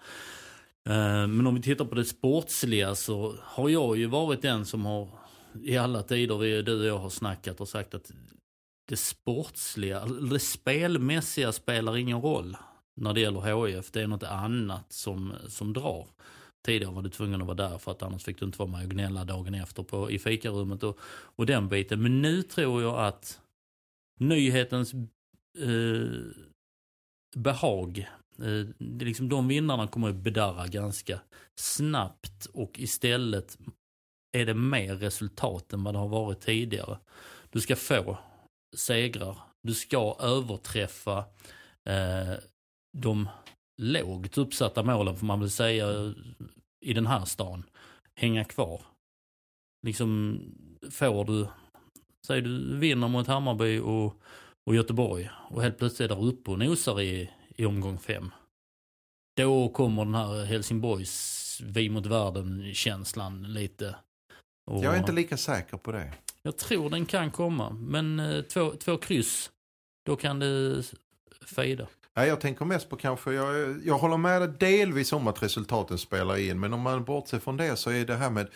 [0.88, 4.86] Eh, men om vi tittar på det sportsliga så har jag ju varit den som
[4.86, 5.08] har
[5.62, 8.10] i alla tider vi, du och jag har snackat och sagt att
[8.88, 12.56] det sportsliga, eller det spelmässiga spelar ingen roll
[12.96, 13.90] när det gäller HIF.
[13.92, 16.06] Det är något annat som, som drar.
[16.62, 18.84] Tidigare var du tvungen att vara där för att annars fick du inte vara med
[18.84, 22.02] och gnälla dagen efter på, i fikarummet och, och den biten.
[22.02, 23.40] Men nu tror jag att
[24.20, 24.94] nyhetens
[25.58, 26.08] eh,
[27.36, 31.20] behag, eh, liksom de vinnarna kommer att bedarra ganska
[31.60, 33.58] snabbt och istället
[34.32, 36.98] är det mer resultat än vad det har varit tidigare.
[37.50, 38.18] Du ska få
[38.76, 39.38] segrar.
[39.62, 41.18] Du ska överträffa
[41.84, 42.34] eh,
[42.98, 43.28] de
[43.82, 46.14] lågt uppsatta målen får man väl säga
[46.84, 47.64] i den här stan.
[48.14, 48.82] Hänga kvar.
[49.86, 50.40] Liksom
[50.90, 51.46] får du,
[52.26, 54.20] säg du vinner mot Hammarby och,
[54.66, 58.30] och Göteborg och helt plötsligt är där uppe och nosar i, i omgång fem.
[59.36, 63.96] Då kommer den här Helsingborgs vi mot världen-känslan lite.
[64.70, 66.14] Och- Jag är inte lika säker på det.
[66.42, 69.50] jag tror den kan komma, men eh, två, två kryss,
[70.06, 70.82] då kan det
[71.46, 71.86] fejda.
[72.14, 75.98] Ja, jag tänker mest på kanske, jag, jag håller med dig delvis om att resultaten
[75.98, 76.60] spelar in.
[76.60, 78.48] Men om man bortser från det så är det här med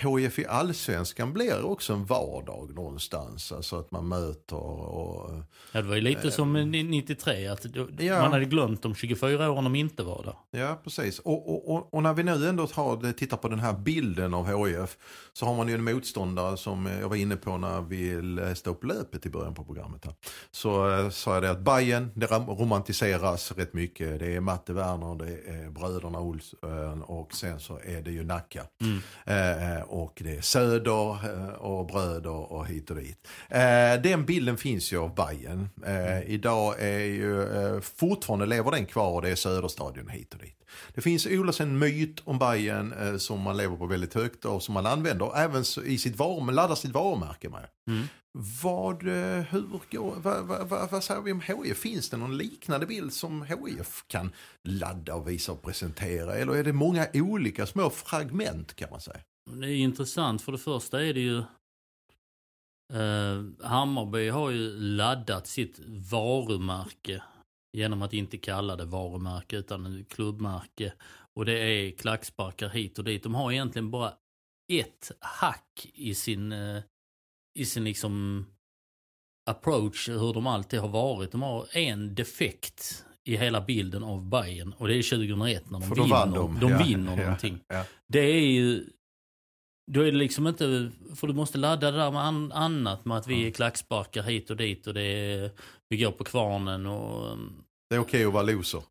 [0.00, 3.52] HIF i allsvenskan blir också en vardag någonstans.
[3.52, 5.30] Alltså att man möter och...
[5.72, 7.66] Ja, det var ju lite som i 93, att
[7.98, 8.22] Ja.
[8.22, 10.60] man hade glömt de 24 åren de inte var där.
[10.60, 11.18] Ja, precis.
[11.18, 14.66] Och, och, och, och när vi nu ändå har, tittar på den här bilden av
[14.66, 14.96] HIF
[15.32, 18.84] så har man ju en motståndare som jag var inne på när vi läste upp
[18.84, 20.04] löpet i början på programmet.
[20.04, 20.14] Här.
[20.50, 24.18] Så eh, sa jag det att Bayern det rom- romantiseras rätt mycket.
[24.18, 28.62] Det är Matte Werner, det är bröderna Olsson och sen så är det ju Nacka.
[29.26, 33.28] Eh, och det är Söder eh, och bröder och hit och dit.
[33.48, 35.68] Eh, den bilden finns ju av Bayern.
[35.86, 40.54] Eh, idag är ju fortfarande lever den kvar och det är Söderstadion hit och dit.
[40.94, 44.74] Det finns odlas en myt om Bayern som man lever på väldigt högt och som
[44.74, 47.66] man använder även i sitt varumärke, laddar sitt varumärke med.
[47.88, 48.06] Mm.
[48.62, 51.78] Vad, hur går, vad, vad, vad, vad säger vi om HIF?
[51.78, 54.32] Finns det någon liknande bild som HIF kan
[54.64, 56.34] ladda och visa och presentera?
[56.34, 59.20] Eller är det många olika små fragment kan man säga?
[59.52, 61.38] Det är intressant, för det första är det ju
[62.94, 65.80] eh, Hammarby har ju laddat sitt
[66.10, 67.22] varumärke
[67.76, 70.92] genom att inte kalla det varumärke utan klubbmärke.
[71.34, 73.22] Och det är klacksparkar hit och dit.
[73.22, 74.12] De har egentligen bara
[74.72, 76.82] ett hack i sin, eh,
[77.58, 78.46] i sin liksom
[79.50, 81.32] approach, hur de alltid har varit.
[81.32, 85.88] De har en defekt i hela bilden av Bayern och det är 2001 när de
[85.88, 86.26] För vinner.
[86.26, 86.60] de.
[86.60, 87.60] de Ja, vinner ja, någonting.
[87.68, 87.84] ja.
[88.08, 88.86] Det är ju...
[89.90, 90.90] Då är det liksom inte...
[91.14, 94.50] För du måste ladda det där med an, annat med att vi är klacksparkar hit
[94.50, 95.50] och dit och det är...
[95.88, 97.32] Vi går på kvarnen och...
[97.32, 97.52] um,
[97.90, 98.82] Det är okej att vara loser.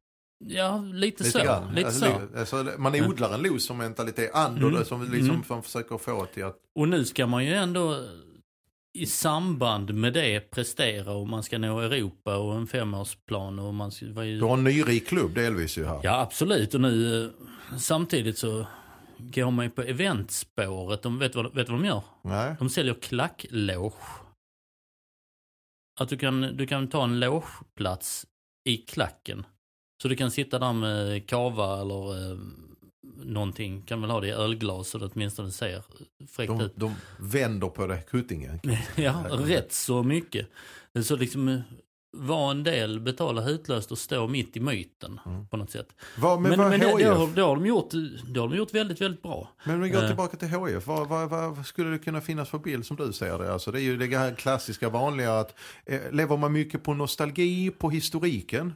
[0.46, 1.46] Ja, lite, Lite så.
[1.46, 1.76] grann.
[1.76, 2.40] Lite alltså, så.
[2.40, 4.32] Alltså, man odlar en loser-mentalitet.
[4.34, 4.86] Andor Mm.
[4.86, 5.44] som liksom Mm.
[5.50, 6.58] man försöker få till att...
[6.80, 8.04] Och nu ska man ju ändå
[8.94, 13.92] i samband med det prestera och man ska nå Europa och en femårsplan och man
[13.92, 14.40] ska ju...
[14.40, 16.00] Du har en nyrik klubb delvis ju här.
[16.04, 16.74] Ja, absolut.
[16.74, 18.66] Och nu eh, samtidigt så
[19.20, 21.02] går man ju på eventspåret.
[21.02, 22.04] De vet vad, vet vad de gör?
[22.24, 22.56] Nej.
[22.60, 23.96] De säljer klackloge.
[26.00, 28.26] Att du kan, du kan ta en logeplats
[28.70, 29.46] i klacken.
[30.02, 32.38] Så du kan sitta där med kava eller eh,
[33.24, 33.82] någonting.
[33.82, 35.84] Kan väl ha det i ölglas så det åtminstone ser
[36.28, 36.74] fräckt De, ut.
[36.76, 38.60] de vänder på det, kuttingen.
[38.96, 40.48] Ja, rätt så mycket.
[41.04, 41.60] Så liksom, eh,
[42.18, 45.88] vara en del, betala hutlöst och stå mitt i myten på något sätt.
[46.18, 47.90] Vad, men, Men, men det, har, det, har de gjort,
[48.34, 49.50] det har de gjort väldigt, väldigt bra.
[49.64, 50.08] Men om vi går Eh.
[50.08, 53.38] tillbaka till HIF, vad, vad, vad skulle det kunna finnas för bild som du ser
[53.38, 53.54] det?
[53.54, 57.70] Alltså det är ju det här klassiska vanliga att eh, lever man mycket på nostalgi,
[57.72, 58.74] på historiken,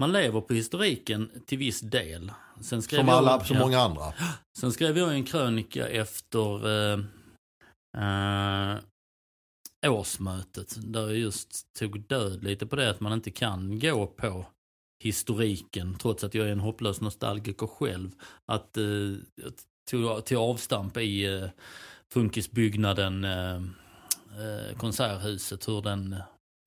[0.00, 2.32] Man lever på historiken till viss del.
[2.60, 3.60] Sen skrev som jag- alla, så ja.
[3.60, 4.12] många andra.
[4.58, 6.98] Sen skrev jag en krönika efter eh,
[7.98, 8.76] eh,
[9.86, 14.46] årsmötet där jag just tog död lite på det att man inte kan gå på
[15.02, 18.10] historiken trots att jag är en hopplös nostalgiker själv.
[18.46, 18.84] Att eh,
[19.34, 19.52] jag
[19.90, 21.48] tog till avstamp i eh,
[22.12, 26.16] funkisbyggnaden, eh, eh, konserthuset, hur den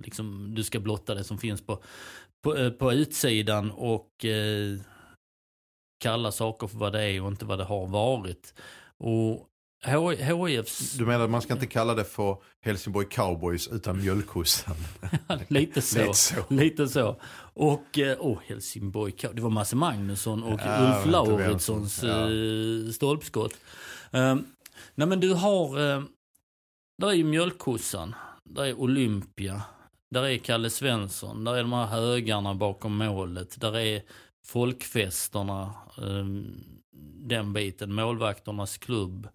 [0.03, 1.83] liksom, du ska blotta det som finns på,
[2.43, 4.79] på, eh, på utsidan och eh,
[6.03, 8.53] kalla saker för vad det är och inte vad det har varit.
[8.97, 9.49] Och
[9.85, 14.75] HIFs, Du menar att man ska inte kalla det för Helsingborg Cowboys utan mjölkkossan?
[15.47, 15.99] lite så.
[15.99, 16.35] Lite så.
[16.49, 17.15] Lite så.
[17.53, 22.31] Och, åh, Helsingborg, det var Masse Magnusson och Ja, Ulf Lauritssons som- ja.
[22.87, 23.53] eh, stolpskott.
[24.11, 24.45] Um,
[24.95, 26.03] nej men du har, uh,
[27.01, 29.61] där är ju Mjölkkossan, där är Olympia,
[30.11, 34.01] där är Kalle Svensson, där är de här högarna bakom målet, där är
[34.47, 36.63] folkfesterna, ehm,
[37.27, 39.27] den biten, målvakternas klubb,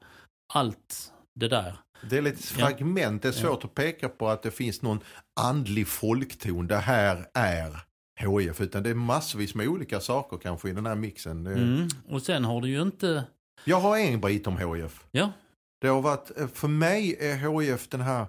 [0.54, 1.78] allt det där.
[2.10, 2.66] Det är lite Ja.
[2.66, 5.00] fragment, det är svårt att peka på att det finns någon
[5.40, 6.66] andlig folkton.
[6.66, 7.80] Det här är
[8.20, 11.46] HIF, utan det är massvis med olika saker kanske i den här mixen.
[11.46, 11.88] Mm.
[12.08, 13.24] Och sen har du ju inte,
[13.64, 15.04] Jag har en bit om HIF.
[15.10, 15.32] ja,
[15.80, 18.26] Det har varit, för mig är HIF den här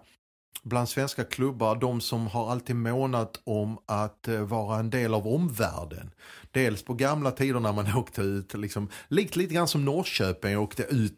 [0.64, 5.28] bland svenska klubbar, de som har alltid månat om att eh, vara en del av
[5.28, 6.12] omvärlden.
[6.52, 10.84] Dels på gamla tider när man åkte ut, liksom, likt lite grann som Norrköping åkte
[10.84, 11.18] ut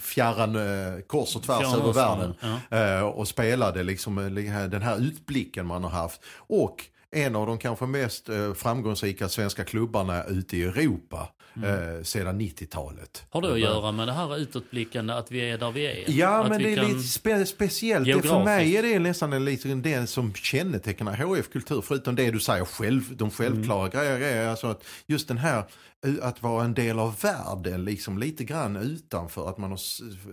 [0.00, 2.34] fjärran eh, kors och tvärs Fjärran över världen.
[2.70, 2.78] ja.
[2.78, 6.20] eh, och spelade liksom eh, den här utblicken man har haft.
[6.36, 13.24] Och en av de kanske mest framgångsrika svenska klubbarna ute i Europa eh, sedan 90-talet.
[13.30, 16.04] Har det att göra med det här utåtblickande, att vi är där vi är?
[16.08, 18.06] Ja, att men det är lite spe speciellt.
[18.06, 21.80] Det, för mig är det nästan en liten del som kännetecknar HF-kultur.
[21.80, 23.90] Förutom det du säger själv, de självklara Mm.
[24.20, 25.58] grejer är alltså att just den här
[26.06, 29.48] eh, att vara en del av världen, liksom lite grann utanför.
[29.48, 29.78] Att man har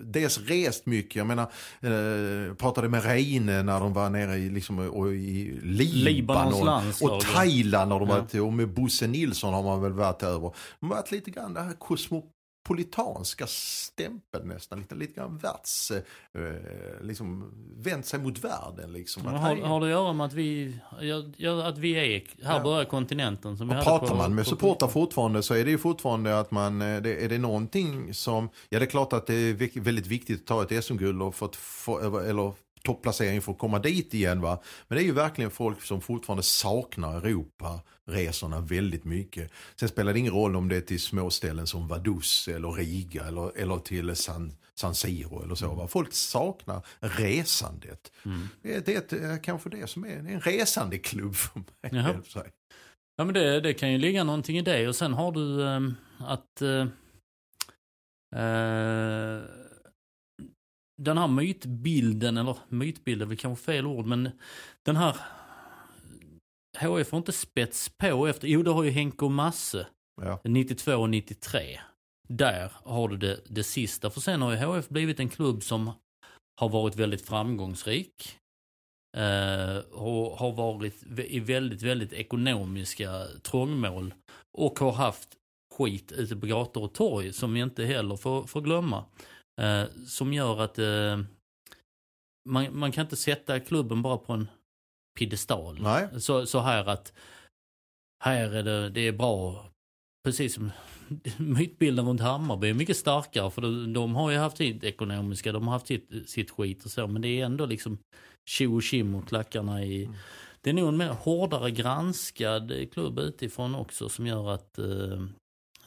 [0.04, 1.44] dels rest mycket, jag menar,
[1.82, 6.68] eh, pratade med Reine när de var nere i, liksom, och i Libanon.
[7.02, 7.22] Och.
[7.22, 8.16] Thailand har de Ja.
[8.16, 10.52] varit, och med Bosse Nilsson har man väl varit över.
[10.80, 16.02] De har varit lite grann det här kosmopolitanska stämpeln nästan, lite, lite grann världs, eh,
[17.02, 19.24] liksom vänt sig mot världen liksom.
[19.24, 20.80] Men Att Har, här- har det att göra med att vi,
[21.64, 22.64] att vi är, här Ja.
[22.64, 25.66] börjar kontinenten som vi Och hade pratar på, man med på- supportrar fortfarande så är
[25.66, 29.14] det ju fortfarande att man, eh, det, är det någonting som, ja det är klart
[29.14, 33.58] att det är väldigt viktigt att ta ett SM-guld och få, eller topplacering för att
[33.58, 34.62] komma dit igen va.
[34.88, 39.52] Men det är ju verkligen folk som fortfarande saknar Europa-resorna väldigt mycket.
[39.76, 43.58] Sen spelar det ingen roll om det är till småställen som Vaduz eller Riga eller,
[43.58, 45.74] eller till San, San Siro eller så.
[45.74, 45.88] Va?
[45.88, 48.12] Folk saknar resandet.
[48.26, 48.48] Mm.
[48.62, 51.92] Det, det är ett- kanske det som är, det är en resandeklubb för mig.
[52.04, 52.44] Jaha.
[53.20, 55.96] Ja men det, det kan ju ligga någonting i det och sen har du ehm,
[56.20, 56.80] att eh,
[58.42, 59.42] eh,
[61.02, 64.30] den här mytbilden, eller mytbilden är väl kanske fel ord, men
[64.86, 65.16] den här
[66.80, 69.88] HF får inte spets på efter, jo det har ju Henke och Masse
[70.22, 70.40] Ja.
[70.44, 71.80] 92 och 93.
[72.30, 74.10] Där har du det, det sista.
[74.10, 75.92] För sen har ju HF blivit en klubb som
[76.60, 78.38] har varit väldigt framgångsrik.
[79.18, 84.14] Eh, och har varit i väldigt, väldigt ekonomiska trångmål.
[84.58, 85.30] Och har haft
[85.76, 89.06] skit ute på gator och torg som vi inte heller får, får glömma.
[89.62, 91.20] Eh, som gör att eh,
[92.50, 94.48] man, man kan inte sätta klubben bara på en
[95.20, 95.82] piedestal.
[95.82, 96.22] Nej.
[96.22, 97.14] Så, så här att
[98.24, 99.70] här är det, det är bra.
[100.24, 100.72] Precis som
[101.38, 105.68] mytbilden runt Hammarby är mycket starkare för de, de har ju haft sitt ekonomiska, de
[105.68, 107.98] har haft sitt, sitt skit och så men det är ändå liksom
[108.50, 110.10] tjo och tjim och klackarna i...
[110.62, 115.26] Det är nog en mer hårdare granskad klubb utifrån också som gör att eh,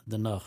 [0.04, 0.42] den där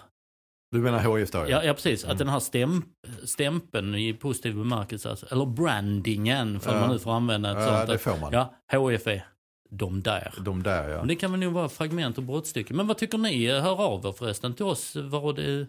[0.73, 1.45] Du menar HIF då?
[1.49, 2.03] Ja, ja precis.
[2.03, 2.11] Mm.
[2.11, 2.85] Att den här stämp,
[3.23, 6.79] stämpeln i positiv bemärkelse, alltså, eller brandingen, för Ja.
[6.79, 7.87] man nu får använda ett Ja, sånt.
[7.87, 8.33] det att- får man.
[8.33, 9.25] Ja, HF är
[9.69, 10.33] de där.
[10.39, 10.97] De där ja.
[10.97, 12.75] Men det kan väl nog vara fragment och brottstycken.
[12.77, 13.47] Men vad tycker ni?
[13.51, 15.67] Hör av er förresten till oss vad det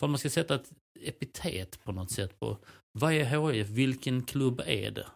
[0.00, 2.58] för man ska sätta ett epitet på något sätt på
[2.92, 3.68] vad är HIF?
[3.68, 5.06] Vilken klubb är det?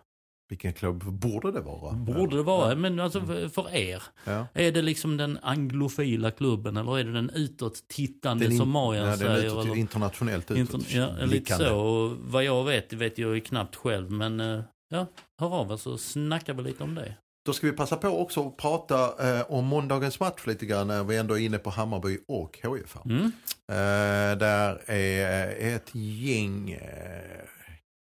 [0.48, 1.92] Vilken klubb borde det vara?
[1.92, 2.74] Borde det vara?
[2.74, 3.20] Men alltså
[3.54, 4.02] för- er.
[4.24, 4.46] Ja.
[4.54, 8.70] Är det liksom den anglofila klubben eller är det den utåt tittande Den in- som
[8.70, 9.46] Marian ja, säger?
[9.46, 9.76] utåt, eller?
[9.76, 10.90] internationellt Inter- utåt.
[10.90, 11.76] ja, lite så.
[11.76, 14.10] Och vad jag vet, vet jag ju knappt själv.
[14.10, 15.06] Men eh, ja,
[15.40, 17.14] hör av er så snackar vi lite om det.
[17.46, 19.04] Då ska vi passa på också att prata
[19.38, 22.96] eh, om måndagens match lite grann när vi ändå är inne på Hammarby och HIF.
[23.04, 23.24] Mm.
[23.68, 26.80] Eh, där är ett gäng eh,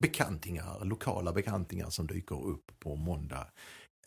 [0.03, 3.47] bekantingar, lokala bekantingar som dyker upp på måndag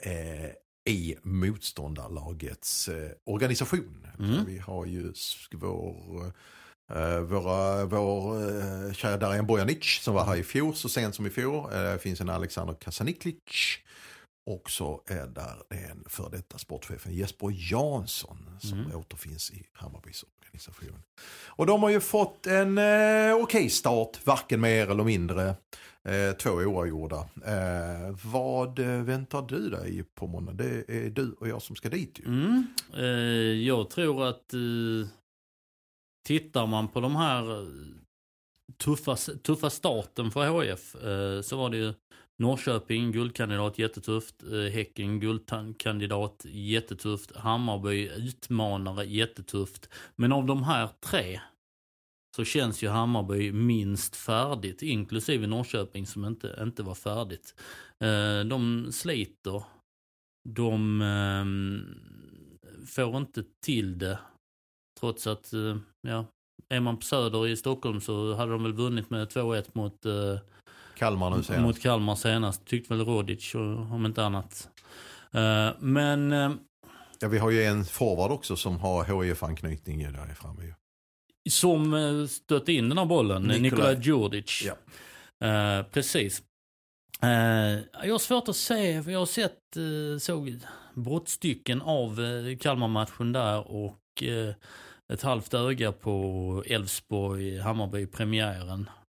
[0.02, 0.52] eh,
[0.90, 4.08] i motståndarlagets eh, organisation.
[4.20, 4.46] Mm.
[4.46, 5.14] Vi har ju
[5.54, 6.26] vår,
[6.94, 8.36] eh, våra, vår
[8.88, 11.70] eh, kära Darijan Bojanic som var här i fjol, så sent som i fjol.
[11.72, 13.78] Det finns en Alexander Kasaniklic.
[14.48, 18.96] Och så är där den för detta sportchefen Jesper Jansson som Mm.
[18.96, 21.04] återfinns i Hammarbys organisation.
[21.48, 25.56] Och de har ju fått en eh, okej start, varken mer eller mindre.
[26.04, 27.18] Eh, två oavgjorda.
[27.46, 30.54] Eh, vad eh, väntar du dig på måndag?
[30.54, 32.26] Det är du och jag som ska dit ju.
[32.26, 32.68] Mm.
[32.94, 35.10] Eh, jag tror att eh,
[36.26, 37.68] tittar man på de här eh,
[38.78, 41.94] tuffa, tuffa starten för HF eh, så var det ju
[42.38, 44.43] Norrköping, guldkandidat, jättetufft.
[44.43, 47.36] Eh, Häcken, guldkandidat, jättetufft.
[47.36, 49.89] Hammarby, utmanare, jättetufft.
[50.15, 51.39] Men av de här tre
[52.36, 57.56] så känns ju Hammarby minst färdigt, inklusive Norrköping som inte, inte var färdigt.
[58.00, 59.63] Eh, de sliter.
[60.50, 61.84] De ehm,
[62.88, 64.19] får inte till det.
[65.00, 66.26] Trots att, eh, ja,
[66.69, 70.38] är man på Söder i Stockholm så hade de väl vunnit med 2-1 mot, eh,
[70.96, 71.62] Kalmar nu senast.
[71.62, 72.66] mot Kalmar senast.
[72.66, 74.70] Tyckte väl Rodic om inte annat.
[75.32, 76.52] Eh, men eh,
[77.20, 80.74] Ja, vi har ju en forward också som har HIF-anknytning där framme ju.
[81.50, 83.62] som eh, stötte in den här bollen, Nikolaj.
[83.62, 84.64] Nikolaj Djurdjic.
[84.66, 84.76] Ja.
[85.48, 86.44] Eh, precis.
[87.22, 90.60] Eh, jag har svårt att se, för jag har sett, uh, såg
[90.94, 94.24] brottstycken av uh, Kalmar-matchen där och
[95.14, 98.82] ett halvt öga på Elfsborg, Hammarby-premiären.
[98.82, 99.05] eh,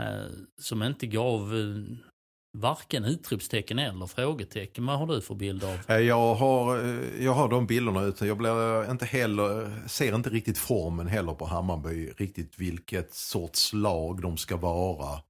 [0.00, 0.30] Eh,
[0.60, 1.96] som inte gav eh,
[2.58, 4.86] varken utropstecken eller frågetecken.
[4.86, 5.78] Vad har du för bild av?
[5.88, 6.76] Eh, jag har,
[7.20, 11.46] jag har de bilderna utan jag blir inte heller, ser inte riktigt formen heller på
[11.46, 12.10] Hammarby.
[12.16, 15.20] Riktigt vilket sorts lag de ska vara.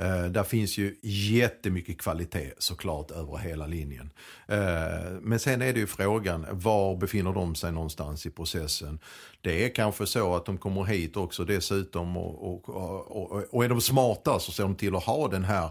[0.00, 4.10] Eh, där finns ju jättemycket kvalitet såklart över hela linjen.
[4.48, 8.98] Eh, men sen är det ju frågan, var befinner de sig någonstans i processen?
[9.40, 13.64] Det är kanske så att de kommer hit också dessutom och, och, och, och, och
[13.64, 15.70] är de smarta så ser de till att ha den här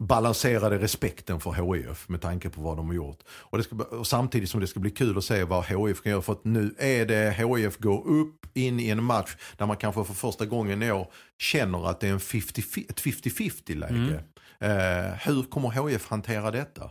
[0.00, 3.18] balanserade respekten för HIF med tanke på vad de har gjort.
[3.28, 6.12] Och, det ska, och samtidigt som det ska bli kul att se vad HIF kan
[6.12, 9.76] göra för att nu är det HIF går upp in i en match där man
[9.76, 14.24] kanske för första gången i år känner att det är en 50, ett 50-50 läge.
[14.60, 16.90] Eh, hur kommer HIF hantera detta?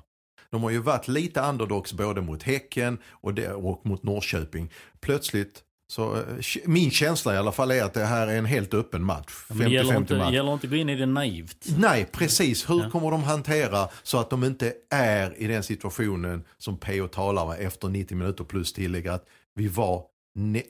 [0.51, 4.71] De har ju varit lite underdogs både mot Häcken och, det, och mot Norrköping.
[4.99, 6.21] Plötsligt så eh,
[6.65, 9.45] min känsla i alla fall är att det här är en helt öppen match.
[9.49, 10.33] Ja, men det gäller 50-50 inte, match.
[10.33, 11.65] gäller inte att gå in i det naivt.
[11.77, 12.69] Nej, precis.
[12.69, 12.89] Hur Ja.
[12.89, 17.59] kommer de hantera så att de inte är i den situationen som PO talar med
[17.67, 19.25] efter 90 minuter plus tillägg att
[19.55, 20.03] vi var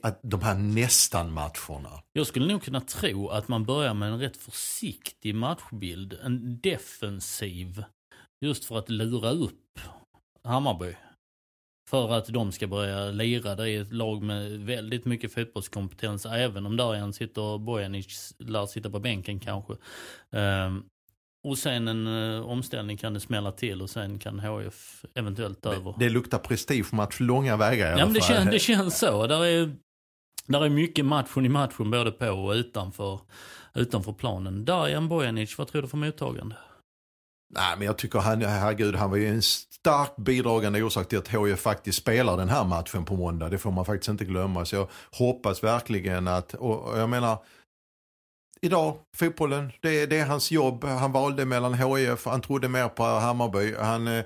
[0.02, 2.02] att de här nästan matcherna.
[2.12, 6.18] Jag skulle nog kunna tro att man börjar med en rätt försiktig matchbild.
[6.24, 7.84] En defensiv.
[8.40, 9.78] Just för att lura upp
[10.44, 10.94] Hammarby.
[11.90, 13.54] För att de ska börja lira.
[13.54, 16.26] Det är ett lag med väldigt mycket fotbollskompetens.
[16.26, 19.72] Även om Darjan sitter och Bojanic lär sitta på bänken kanske.
[20.32, 20.82] Ehm,
[21.44, 25.94] och sen en uh, omställning kan det smälla till och sen kan HF eventuellt över.
[25.98, 29.26] Det luktar prestigematch långa vägar i Ja, men det, känns, det känns så.
[29.26, 29.76] Där är,
[30.46, 33.20] där är mycket matchen i matchen både på och utanför,
[33.74, 34.64] utanför planen.
[34.64, 36.56] Darjan Bojanic, vad tror du för mottagande?
[37.52, 41.28] Nej, men jag tycker han, herregud, han var ju en starkt bidragande orsak till att
[41.28, 43.48] HIF faktiskt spelar den här matchen på måndag.
[43.48, 44.64] Det får man faktiskt inte glömma.
[44.64, 47.38] Så jag hoppas verkligen att, och och jag menar,
[48.60, 50.84] idag, fotbollen, det, det är hans jobb.
[50.84, 53.74] Han valde mellan HIF, han trodde mer på Hammarby.
[53.74, 54.24] Han eh,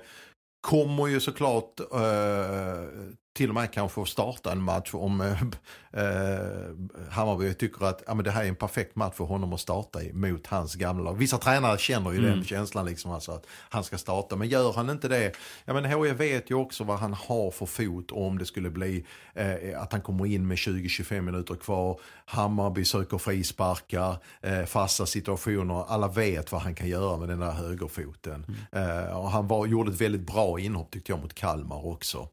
[0.61, 2.83] kommer ju såklart eh,
[3.35, 5.41] till och med kanske starta en match om eh,
[6.03, 9.59] eh, Hammarby tycker att ja, men det här är en perfekt match för honom att
[9.59, 11.17] starta i mot hans gamla lag.
[11.17, 12.31] Vissa tränare känner ju Mm.
[12.31, 14.35] den känslan liksom alltså att han ska starta.
[14.35, 15.31] Men gör han inte det,
[15.65, 19.05] ja men HIF vet ju också vad han har för fot om det skulle bli
[19.33, 21.99] eh, att han kommer in med 20-25 minuter kvar.
[22.25, 25.85] Hammarby söker frisparkar, eh, fasta situationer.
[25.87, 28.45] Alla vet vad han kan göra med den där högerfoten.
[28.71, 32.27] Eh, och han var, gjorde ett väldigt bra inhopp tyckte jag mot Kalmar också.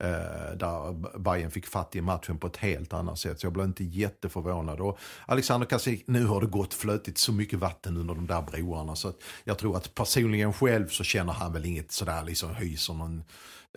[0.00, 3.40] Eh, där Bayern fick fatt i matchen på ett helt annat sätt.
[3.40, 4.80] Så jag blev inte jätteförvånad.
[4.80, 8.96] Och Alexander Kassik, nu har det gått flötigt så mycket vatten under de där broarna.
[8.96, 12.94] Så att jag tror att personligen själv så känner han väl inget sådär liksom hyser
[12.94, 13.24] någon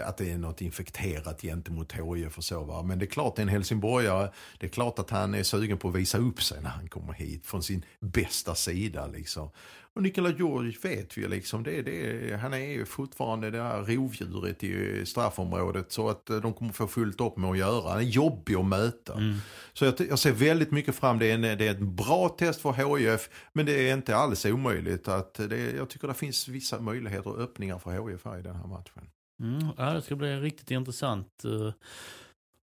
[0.04, 2.64] att det är något infekterat gentemot HIF och så.
[2.64, 2.84] Va?
[2.84, 4.30] Men det är klart, det är en helsingborgare.
[4.60, 7.14] Det är klart att han är sugen på att visa upp sig när han kommer
[7.14, 9.08] hit från sin bästa sida.
[9.08, 9.50] Liksom.
[9.96, 14.64] Och Nikola George vet vi liksom, det, det, han är ju fortfarande det här rovdjuret
[14.64, 17.90] i straffområdet så att eh, de kommer få fullt upp med att göra.
[17.90, 19.14] Han är jobbig att möta.
[19.14, 19.38] Mm.
[19.74, 22.62] Så jag, jag, ser väldigt mycket fram, det är, en, det är ett bra test
[22.62, 25.08] för HIF men det är inte alls omöjligt.
[25.08, 28.56] Att det, jag tycker det finns vissa möjligheter och öppningar för HIF här i den
[28.56, 29.10] här matchen.
[29.44, 31.74] Mm, ja, det ska bli riktigt intressant uh,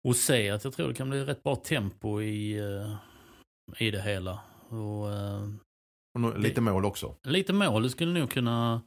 [0.09, 0.51] att se.
[0.51, 2.97] Att jag tror det kan bli rätt bra tempo i, uh,
[3.79, 4.41] i det hela.
[4.69, 5.49] Och, uh,
[6.13, 7.15] och lite mål också.
[7.23, 8.83] Lite mål, det skulle nog kunna,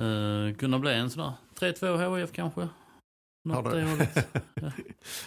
[0.00, 2.68] uh, kunna bli en sån där 3-2 HIF kanske.
[3.44, 3.82] Något har du,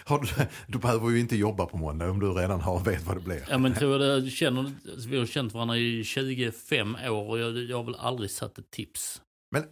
[0.06, 0.28] har du,
[0.68, 3.46] du behöver ju inte jobba på måndag om du redan har vet vad det blir.
[3.50, 7.40] Ja men tror jag det, känner, alltså, vi har känt varandra i 25 år och
[7.40, 9.22] jag, jag har väl aldrig satt ett tips.
[9.52, 9.64] Men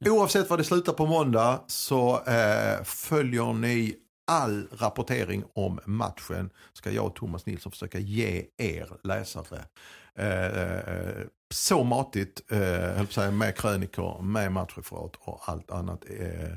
[0.12, 3.96] oavsett vad det slutar på måndag så eh, följer ni
[4.26, 9.64] all rapportering om matchen ska jag och Thomas Nilsson försöka ge er läsare.
[10.18, 16.04] Eh, eh, eh, så matigt, eh, säga, med krönikor, med matchreferat och allt annat.
[16.18, 16.52] Eh,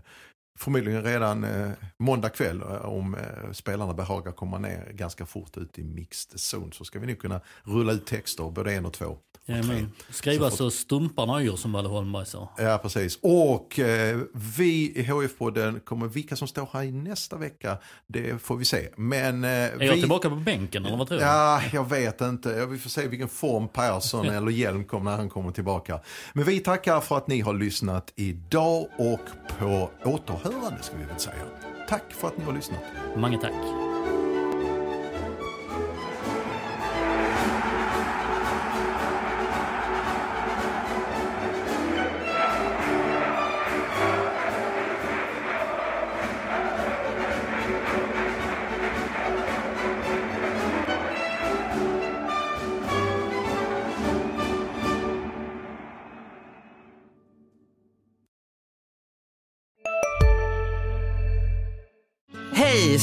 [0.59, 5.79] förmodligen redan eh, måndag kväll eh, om eh, spelarna behagar komma ner ganska fort ut
[5.79, 9.17] i mixed zone så ska vi nog kunna rulla ut texter både en och två.
[9.49, 9.91] Jajamän.
[10.09, 12.49] Skriva så, så stumparna gör som Valle Holmberg sa.
[12.57, 13.19] Ja precis.
[13.21, 14.19] Och eh,
[14.57, 18.89] vi i HF-podden kommer, vilka som står här i nästa vecka, det får vi se.
[18.95, 19.85] Men, eh, är vi...
[19.85, 21.23] jag tillbaka på bänken eller vad tror du?
[21.23, 22.65] Ja, jag vet inte.
[22.65, 25.99] Vi får se vilken form Persson eller Hjelm kommer när han kommer tillbaka.
[26.33, 29.19] Men vi tackar för att ni har lyssnat idag och
[29.59, 30.48] på återhörande
[30.81, 31.43] ska vi väl säga.
[31.87, 32.79] Tack för att ni har lyssnat.
[33.15, 33.88] Många tack.